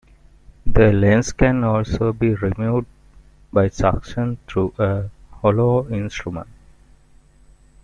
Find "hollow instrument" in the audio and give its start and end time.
5.29-6.47